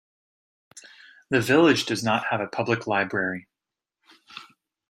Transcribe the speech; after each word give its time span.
The 1.29 1.41
village 1.41 1.85
does 1.85 2.03
not 2.03 2.25
have 2.31 2.41
a 2.41 2.47
public 2.47 2.87
library. 2.87 3.47